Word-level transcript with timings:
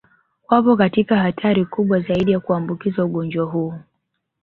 Wapo 0.49 0.75
katika 0.77 1.17
hatari 1.17 1.65
kubwa 1.65 1.99
zaidi 1.99 2.31
ya 2.31 2.39
kuambukizwa 2.39 3.05
ugonjwa 3.05 3.45
huu 3.45 3.73